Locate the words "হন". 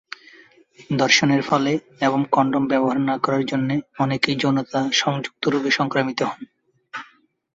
6.23-6.41